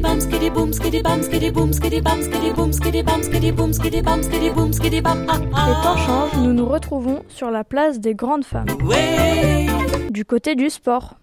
[0.00, 3.72] bam, skiddy boom, skiddy bam, skiddy boom, skiddy bam, skiddy boom, skiddy bam, skiddy boom,
[3.72, 5.20] skiddy bam, skiddy boom, skiddy bam.
[5.22, 8.66] Les temps changent, nous nous retrouvons sur la place des grandes femmes.
[8.84, 9.66] Ouais.
[10.10, 11.14] Du côté du sport.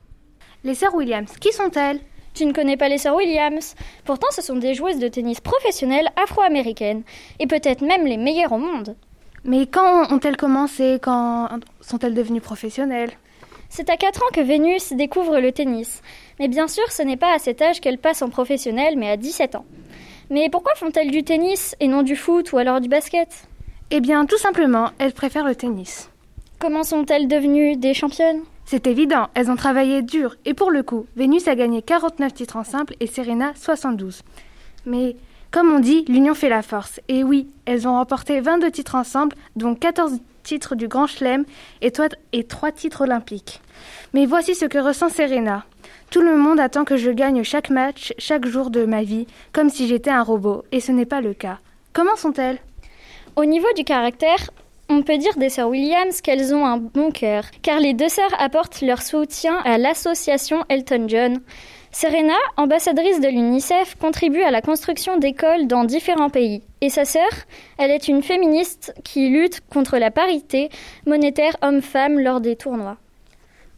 [0.63, 1.99] Les sœurs Williams, qui sont-elles?
[2.33, 3.75] Tu ne connais pas les sœurs Williams?
[4.05, 7.03] Pourtant, ce sont des joueuses de tennis professionnelles afro-américaines,
[7.39, 8.95] et peut-être même les meilleures au monde.
[9.45, 10.99] Mais quand ont-elles commencé?
[11.01, 11.49] Quand
[11.81, 13.11] sont-elles devenues professionnelles?
[13.69, 16.01] C'est à 4 ans que Vénus découvre le tennis.
[16.39, 19.15] Mais bien sûr, ce n'est pas à cet âge qu'elle passe en professionnel, mais à
[19.15, 19.65] 17 ans.
[20.31, 23.47] Mais pourquoi font-elles du tennis et non du foot ou alors du basket?
[23.91, 26.09] Eh bien, tout simplement, elles préfèrent le tennis.
[26.57, 28.41] Comment sont-elles devenues des championnes?
[28.65, 30.35] C'est évident, elles ont travaillé dur.
[30.45, 34.21] Et pour le coup, Vénus a gagné 49 titres en simple et Serena 72.
[34.85, 35.15] Mais
[35.51, 36.99] comme on dit, l'union fait la force.
[37.07, 41.45] Et oui, elles ont remporté 22 titres ensemble, dont 14 titres du Grand Chelem
[41.81, 43.61] et 3 titres olympiques.
[44.13, 45.65] Mais voici ce que ressent Serena.
[46.09, 49.69] Tout le monde attend que je gagne chaque match, chaque jour de ma vie, comme
[49.69, 51.59] si j'étais un robot, et ce n'est pas le cas.
[51.93, 52.59] Comment sont-elles?
[53.35, 54.49] Au niveau du caractère,
[54.89, 58.33] on peut dire des sœurs Williams qu'elles ont un bon cœur, car les deux sœurs
[58.39, 61.39] apportent leur soutien à l'association Elton John.
[61.91, 66.61] Serena, ambassadrice de l'UNICEF, contribue à la construction d'écoles dans différents pays.
[66.81, 67.29] Et sa sœur,
[67.79, 70.69] elle est une féministe qui lutte contre la parité
[71.07, 72.97] monétaire homme-femme lors des tournois.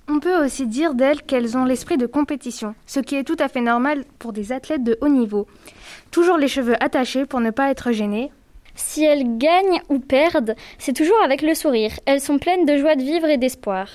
[0.10, 3.48] On peut aussi dire d'elles qu'elles ont l'esprit de compétition, ce qui est tout à
[3.48, 5.48] fait normal pour des athlètes de haut niveau.
[6.12, 8.30] Toujours les cheveux attachés pour ne pas être gênées.
[8.76, 11.94] Si elles gagnent ou perdent, c'est toujours avec le sourire.
[12.06, 13.88] Elles sont pleines de joie de vivre et d'espoir.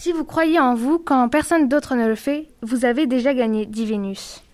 [0.00, 3.66] Si vous croyez en vous quand personne d'autre ne le fait, vous avez déjà gagné,
[3.66, 4.44] dit Vénus.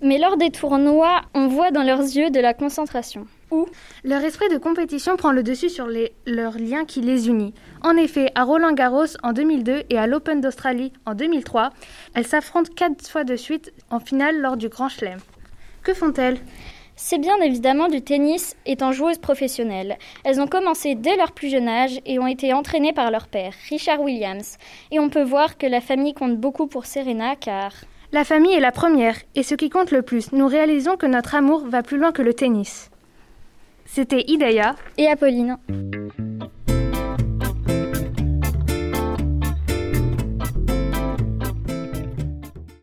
[0.00, 3.26] Mais lors des tournois, on voit dans leurs yeux de la concentration.
[3.50, 3.66] Ou
[4.02, 7.52] leur esprit de compétition prend le dessus sur les, leur lien qui les unit.
[7.82, 11.68] En effet, à Roland Garros en 2002 et à l'Open d'Australie en 2003,
[12.14, 15.18] elles s'affrontent quatre fois de suite en finale lors du Grand Chelem.
[15.82, 16.38] Que font-elles?
[16.98, 19.96] C'est bien évidemment du tennis étant joueuses professionnelles.
[20.24, 23.54] Elles ont commencé dès leur plus jeune âge et ont été entraînées par leur père,
[23.70, 24.58] Richard Williams.
[24.90, 27.72] Et on peut voir que la famille compte beaucoup pour Serena car...
[28.10, 31.34] La famille est la première, et ce qui compte le plus, nous réalisons que notre
[31.34, 32.90] amour va plus loin que le tennis.
[33.84, 35.58] C'était Idaya et Apolline.